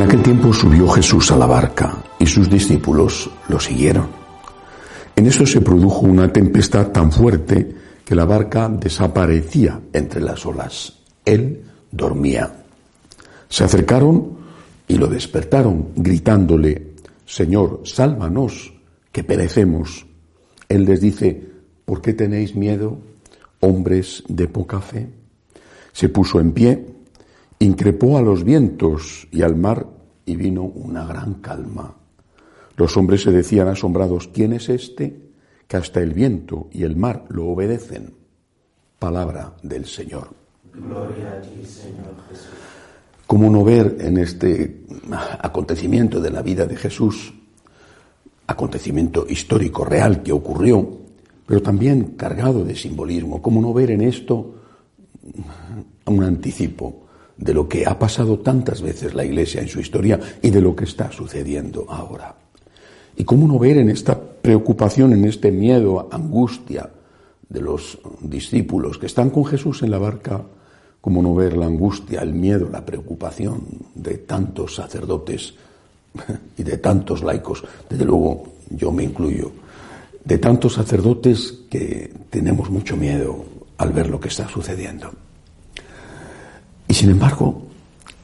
[0.00, 4.08] En aquel tiempo subió Jesús a la barca y sus discípulos lo siguieron.
[5.14, 7.70] En eso se produjo una tempestad tan fuerte
[8.02, 11.00] que la barca desaparecía entre las olas.
[11.22, 12.50] Él dormía.
[13.50, 14.38] Se acercaron
[14.88, 16.94] y lo despertaron, gritándole,
[17.26, 18.72] Señor, sálvanos,
[19.12, 20.06] que perecemos.
[20.66, 21.46] Él les dice,
[21.84, 22.96] ¿por qué tenéis miedo,
[23.60, 25.10] hombres de poca fe?
[25.92, 26.86] Se puso en pie
[27.60, 29.86] increpó a los vientos y al mar
[30.24, 31.94] y vino una gran calma.
[32.76, 35.30] Los hombres se decían asombrados, ¿quién es este
[35.68, 38.14] que hasta el viento y el mar lo obedecen?
[38.98, 40.30] Palabra del Señor.
[40.72, 42.48] Gloria a ti, Señor Jesús.
[43.26, 44.82] ¿Cómo no ver en este
[45.40, 47.32] acontecimiento de la vida de Jesús,
[48.46, 50.98] acontecimiento histórico real que ocurrió,
[51.46, 54.54] pero también cargado de simbolismo, cómo no ver en esto
[56.06, 57.06] un anticipo
[57.40, 60.76] de lo que ha pasado tantas veces la Iglesia en su historia y de lo
[60.76, 62.34] que está sucediendo ahora.
[63.16, 66.90] Y cómo no ver en esta preocupación, en este miedo, angustia
[67.48, 70.42] de los discípulos que están con Jesús en la barca,
[71.00, 73.62] cómo no ver la angustia, el miedo, la preocupación
[73.94, 75.54] de tantos sacerdotes
[76.58, 79.50] y de tantos laicos, desde luego yo me incluyo,
[80.22, 83.44] de tantos sacerdotes que tenemos mucho miedo
[83.78, 85.10] al ver lo que está sucediendo.
[86.90, 87.68] Y sin embargo,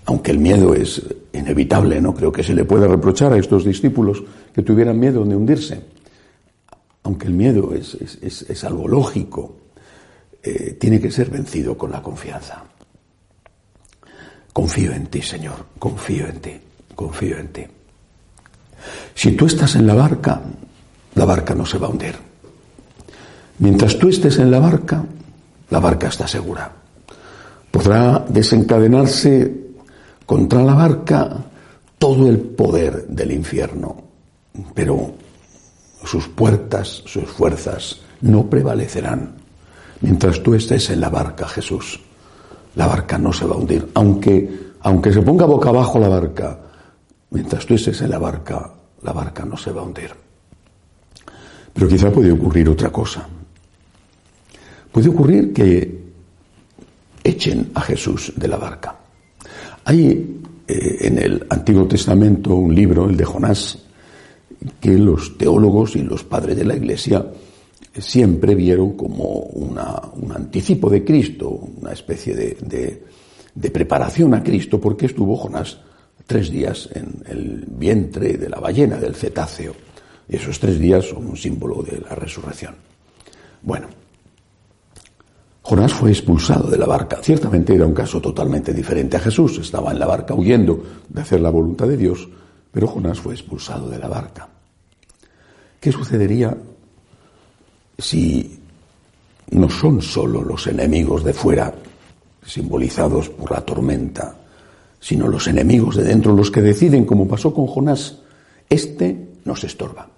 [0.07, 1.01] aunque el miedo es
[1.33, 5.37] inevitable, no creo que se le pueda reprochar a estos discípulos que tuvieran miedo de
[5.37, 5.85] hundirse,
[7.05, 9.55] aunque el miedo es, algo lógico,
[10.43, 12.65] eh, tiene que ser vencido con la confianza.
[14.53, 16.61] Confío en ti, Señor, confío en ti,
[16.97, 17.63] confío en ti.
[19.15, 20.43] Si tú estás en la barca,
[21.15, 22.17] la barca no se va a hundir.
[23.61, 25.05] Mientras tú estés en la barca,
[25.71, 26.83] la barca está segura
[27.71, 29.67] podrá desencadenarse
[30.25, 31.45] contra la barca
[31.99, 33.97] todo el poder del infierno,
[34.75, 35.15] pero
[36.05, 39.35] sus puertas, sus fuerzas no prevalecerán.
[40.01, 42.01] Mientras tú estés en la barca, Jesús,
[42.75, 46.59] la barca no se va a hundir, aunque, aunque se ponga boca abajo la barca,
[47.31, 48.71] mientras tú estés en la barca,
[49.03, 50.11] la barca no se va a hundir.
[51.73, 53.27] Pero quizá puede ocurrir otra cosa.
[54.93, 56.06] Puede ocurrir que
[57.27, 58.97] echen a Jesús de la barca.
[59.85, 63.79] Hay eh, en el Antiguo Testamento un libro, el de Jonás,
[64.81, 67.25] que los teólogos y los padres de la Iglesia
[67.99, 73.03] siempre vieron como un anticipo de Cristo, una especie de,
[73.55, 75.79] de preparación a Cristo, porque estuvo Jonás
[76.27, 79.75] tres días en el vientre de la ballena, del cetáceo.
[80.29, 82.75] Y esos tres días son un símbolo de la resurrección.
[83.63, 83.89] Bueno,
[85.67, 87.19] Jonás fue expulsado de la barca.
[87.21, 89.59] Ciertamente era un caso totalmente diferente a Jesús.
[89.59, 92.29] Estaba en la barca huyendo de hacer la voluntad de Dios,
[92.71, 94.49] pero Jonás fue expulsado de la barca.
[95.81, 96.57] ¿Qué sucedería
[97.99, 98.61] si
[99.51, 101.75] no son solo los enemigos de fuera,
[102.45, 104.37] simbolizados por la tormenta,
[105.01, 108.19] sino los enemigos de dentro los que deciden, como pasó con Jonás,
[108.71, 110.09] este nos estorba.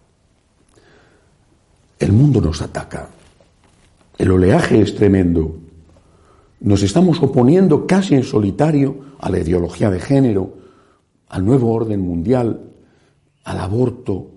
[1.99, 3.09] El mundo nos ataca,
[4.19, 5.57] el oleaje es tremendo.
[6.61, 10.55] Nos estamos oponiendo casi en solitario a la ideología de género,
[11.29, 12.61] al nuevo orden mundial,
[13.45, 14.31] al aborto.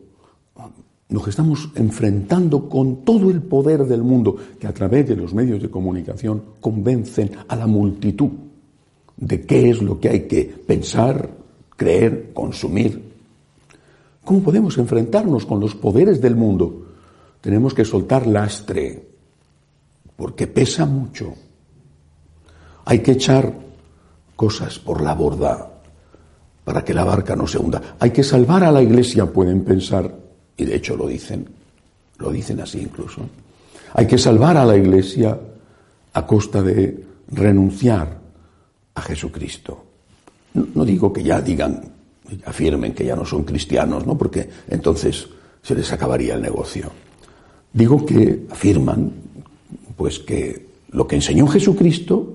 [1.09, 5.62] Nos estamos enfrentando con todo el poder del mundo que a través de los medios
[5.62, 8.30] de comunicación convencen a la multitud
[9.18, 11.30] de qué es lo que hay que pensar,
[11.75, 13.12] creer, consumir.
[14.24, 16.86] ¿Cómo podemos enfrentarnos con los poderes del mundo?
[17.41, 19.11] Tenemos que soltar lastre,
[20.22, 21.34] porque pesa mucho.
[22.86, 23.52] Hay que echar
[24.36, 25.68] cosas por la borda
[26.64, 27.96] para que la barca no se hunda.
[28.00, 30.16] Hay que salvar a la iglesia, pueden pensar,
[30.56, 31.50] y de hecho lo dicen,
[32.20, 33.23] lo dicen así incluso.
[33.96, 35.40] Hay que salvar a la iglesia
[36.14, 38.20] a costa de renunciar
[38.94, 39.84] a Jesucristo.
[40.53, 41.82] No, digo que ya digan,
[42.46, 44.16] afirmen que ya no son cristianos, ¿no?
[44.16, 45.28] Porque entonces
[45.64, 46.91] se les acabaría el negocio.
[47.73, 49.31] Digo que afirman
[50.02, 52.34] pues que lo que enseñó Jesucristo,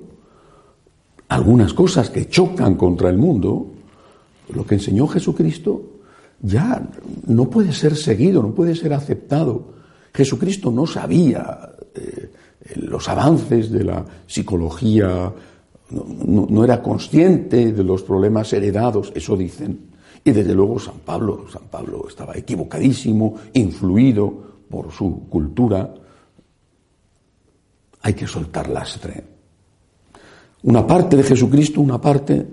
[1.26, 3.72] algunas cosas que chocan contra el mundo,
[4.54, 5.82] lo que enseñó Jesucristo
[6.40, 6.88] ya
[7.26, 9.64] no puede ser seguido, no puede ser aceptado.
[10.14, 12.30] Jesucristo no sabía eh,
[12.76, 15.32] los avances de la psicología,
[15.90, 19.90] no, era consciente de los problemas heredados, eso dicen.
[20.22, 24.32] Y desde luego San Pablo, San Pablo estaba equivocadísimo, influido
[24.70, 25.92] por su cultura
[28.06, 29.24] hay que soltar lastre.
[30.62, 32.46] Una parte de Jesucristo, una parte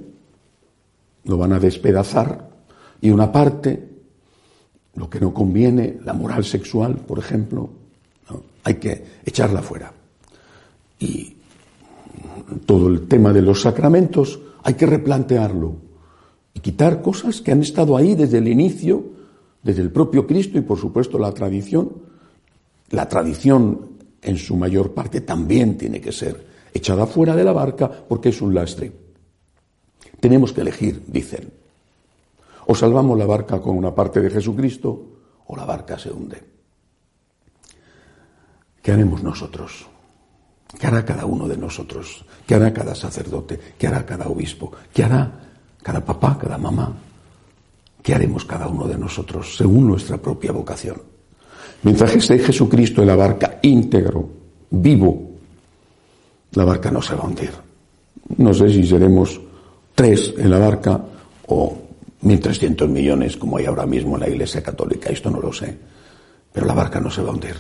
[1.26, 2.50] lo van a despedazar
[3.00, 3.88] y una parte,
[4.96, 7.70] lo que no conviene, la moral sexual, por ejemplo,
[8.64, 9.94] hay que echarla fuera.
[10.98, 11.36] Y
[12.66, 15.76] todo el tema de los sacramentos hay que replantearlo
[16.56, 19.06] y quitar cosas que han estado ahí desde el inicio,
[19.62, 21.92] desde el propio Cristo y por supuesto la tradición.
[22.90, 23.93] La tradición
[24.24, 28.42] en su mayor parte también tiene que ser echada fuera de la barca porque es
[28.42, 28.92] un lastre.
[30.20, 31.52] Tenemos que elegir, dicen.
[32.68, 35.06] O salvamos la barca con una parte de Jesucristo
[35.48, 36.42] o la barca se hunde.
[38.82, 39.86] ¿Qué haremos nosotros?
[40.80, 42.26] ¿Qué hará cada uno de nosotros?
[42.48, 43.60] ¿Qué hará cada sacerdote?
[43.78, 44.72] ¿Qué hará cada obispo?
[44.94, 45.32] ¿Qué hará
[45.82, 46.94] cada papá, cada mamá?
[48.02, 51.13] ¿Qué haremos cada uno de nosotros según nuestra propia vocación?
[51.84, 54.30] Mientras esté Jesucristo en la barca íntegro,
[54.72, 55.32] vivo,
[56.54, 57.52] la barca no se va a hundir.
[58.38, 59.40] No sé si seremos
[59.94, 61.04] tres en la barca
[61.48, 61.78] o
[62.24, 65.78] 1.300 millones como hay ahora mismo en la Iglesia Católica, esto no lo sé,
[66.52, 67.56] pero la barca no se va a hundir.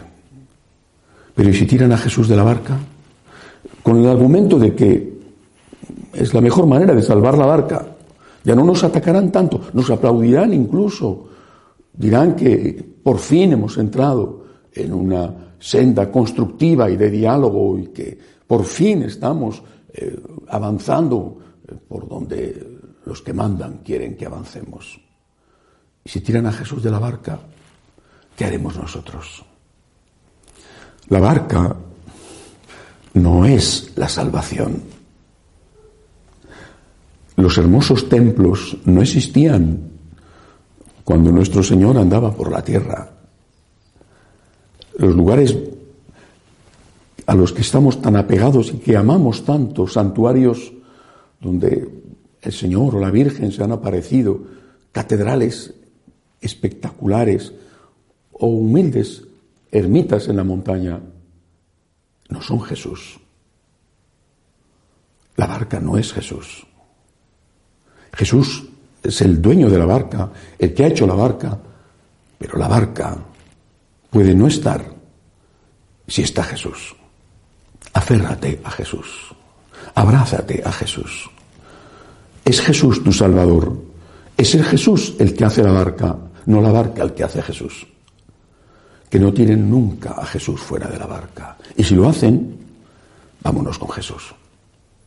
[1.36, 2.78] Pero ¿y si tiran a Jesús de la barca?
[3.81, 5.14] Con el argumento de que
[6.14, 7.86] es la mejor manera de salvar la barca.
[8.44, 11.30] Ya no nos atacarán tanto, nos aplaudirán incluso,
[11.94, 18.18] dirán que por fin hemos entrado en una senda constructiva y de diálogo y que
[18.48, 19.62] por fin estamos
[19.94, 20.20] eh,
[20.50, 25.00] avanzando eh, por donde los que mandan quieren que avancemos.
[26.04, 27.40] Y si tiran a Jesús de la barca,
[28.36, 29.44] ¿qué haremos nosotros?
[31.10, 31.76] La barca
[33.14, 34.82] no es la salvación.
[37.36, 39.93] Los hermosos templos no existían
[41.04, 43.12] cuando nuestro Señor andaba por la tierra.
[44.98, 45.56] Los lugares
[47.26, 50.74] a los que estamos tan apegados y que amamos tanto, santuarios
[51.40, 51.90] donde
[52.42, 54.42] el Señor o la Virgen se han aparecido,
[54.92, 55.74] catedrales
[56.42, 57.54] espectaculares
[58.32, 59.24] o humildes
[59.72, 61.00] ermitas en la montaña,
[62.30, 63.20] no son Jesús.
[65.36, 66.68] La barca no es Jesús.
[68.14, 68.70] Jesús
[69.04, 71.58] es el dueño de la barca, el que ha hecho la barca,
[72.38, 73.18] pero la barca
[74.10, 74.84] puede no estar
[76.08, 76.96] si está Jesús.
[77.94, 79.36] Aférrate a Jesús,
[79.94, 81.30] abrázate a Jesús.
[82.44, 83.78] Es Jesús tu Salvador.
[84.36, 86.18] Es el Jesús el que hace la barca,
[86.48, 87.88] no la barca el que hace Jesús.
[89.10, 91.58] Que no tienen nunca a Jesús fuera de la barca.
[91.78, 92.58] Y si lo hacen,
[93.42, 94.34] vámonos con Jesús.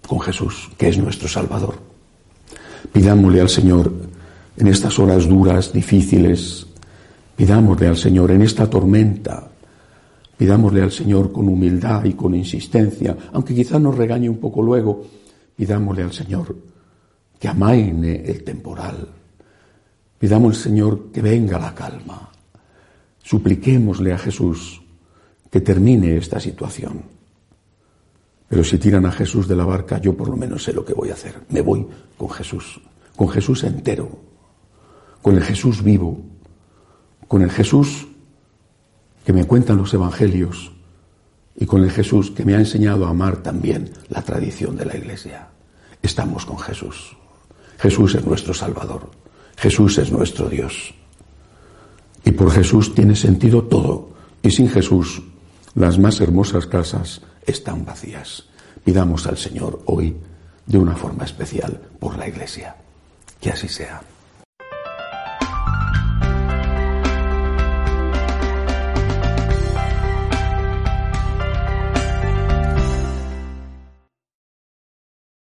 [0.06, 1.85] Con Jesús, que es nuestro Salvador.
[2.92, 3.92] Pidámosle al Señor
[4.56, 6.66] en estas horas duras, difíciles,
[7.36, 9.48] pidámosle al Señor en esta tormenta,
[10.36, 15.04] pidámosle al Señor con humildad y con insistencia, aunque quizá nos regañe un poco luego,
[15.54, 16.56] pidámosle al Señor
[17.38, 19.08] que amaine el temporal.
[20.18, 22.30] Pidamos al Señor que venga la calma.
[23.22, 24.80] Supliquémosle a Jesús
[25.50, 27.02] que termine esta situación.
[28.48, 30.94] Pero si tiran a Jesús de la barca, yo por lo menos sé lo que
[30.94, 31.40] voy a hacer.
[31.48, 32.80] Me voy con Jesús,
[33.16, 34.08] con Jesús entero,
[35.22, 36.20] con el Jesús vivo,
[37.26, 38.06] con el Jesús
[39.24, 40.72] que me cuentan los evangelios
[41.56, 44.96] y con el Jesús que me ha enseñado a amar también la tradición de la
[44.96, 45.48] Iglesia.
[46.00, 47.16] Estamos con Jesús.
[47.78, 49.10] Jesús es nuestro Salvador.
[49.56, 50.94] Jesús es nuestro Dios.
[52.24, 54.10] Y por Jesús tiene sentido todo.
[54.42, 55.22] Y sin Jesús,
[55.74, 58.44] las más hermosas casas están vacías.
[58.84, 60.16] Pidamos al Señor hoy
[60.66, 62.76] de una forma especial por la Iglesia.
[63.40, 64.02] Que así sea.